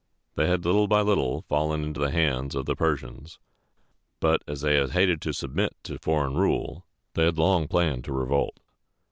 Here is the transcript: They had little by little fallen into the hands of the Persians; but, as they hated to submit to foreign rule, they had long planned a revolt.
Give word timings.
They 0.33 0.47
had 0.47 0.65
little 0.65 0.87
by 0.87 1.01
little 1.01 1.43
fallen 1.43 1.83
into 1.83 1.99
the 1.99 2.09
hands 2.09 2.55
of 2.55 2.65
the 2.65 2.75
Persians; 2.75 3.37
but, 4.19 4.41
as 4.47 4.61
they 4.61 4.83
hated 4.87 5.21
to 5.21 5.31
submit 5.31 5.75
to 5.83 5.99
foreign 5.99 6.33
rule, 6.33 6.87
they 7.13 7.25
had 7.25 7.37
long 7.37 7.67
planned 7.67 8.07
a 8.07 8.11
revolt. 8.11 8.57